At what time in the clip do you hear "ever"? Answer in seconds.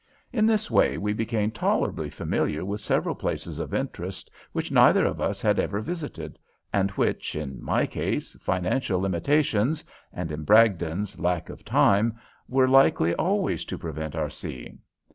5.59-5.79